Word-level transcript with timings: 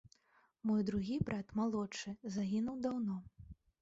Мой 0.69 0.85
другі 0.87 1.19
брат, 1.27 1.53
малодшы, 1.61 2.15
загінуў 2.37 2.81
даўно. 2.87 3.19